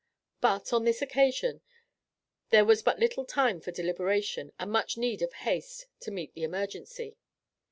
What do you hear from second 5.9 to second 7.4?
to meet the emergency.